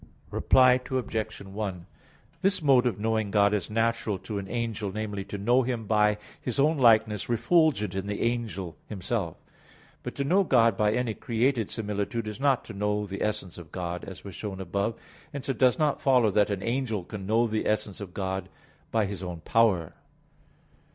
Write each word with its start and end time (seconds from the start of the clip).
Reply 0.31 0.81
Obj. 0.89 1.39
1: 1.43 1.85
This 2.41 2.59
mode 2.63 2.87
of 2.87 2.99
knowing 2.99 3.29
God 3.29 3.53
is 3.53 3.69
natural 3.69 4.17
to 4.17 4.39
an 4.39 4.49
angel 4.49 4.91
namely, 4.91 5.23
to 5.25 5.37
know 5.37 5.61
Him 5.61 5.85
by 5.85 6.17
His 6.41 6.59
own 6.59 6.79
likeness 6.79 7.29
refulgent 7.29 7.93
in 7.93 8.07
the 8.07 8.23
angel 8.23 8.75
himself. 8.87 9.37
But 10.01 10.15
to 10.15 10.23
know 10.23 10.43
God 10.43 10.75
by 10.75 10.91
any 10.93 11.13
created 11.13 11.69
similitude 11.69 12.27
is 12.27 12.39
not 12.39 12.65
to 12.65 12.73
know 12.73 13.05
the 13.05 13.21
essence 13.21 13.59
of 13.59 13.71
God, 13.71 14.03
as 14.03 14.23
was 14.23 14.33
shown 14.33 14.59
above 14.59 14.93
(A. 14.95 14.97
2). 14.97 14.99
Hence 15.33 15.49
it 15.49 15.59
does 15.59 15.77
not 15.77 16.01
follow 16.01 16.31
that 16.31 16.49
an 16.49 16.63
angel 16.63 17.03
can 17.03 17.27
know 17.27 17.45
the 17.45 17.67
essence 17.67 18.01
of 18.01 18.11
God 18.15 18.49
by 18.89 19.05
his 19.05 19.21
own 19.21 19.41
power. 19.41 19.93